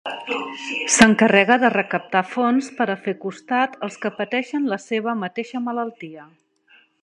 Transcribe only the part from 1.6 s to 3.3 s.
de recaptar fons per a fer